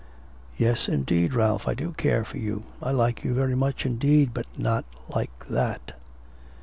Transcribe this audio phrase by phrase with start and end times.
[0.57, 2.63] 'Yes, indeed, Ralph, I do care for you.
[2.81, 5.91] I like you very much indeed, but not like that.'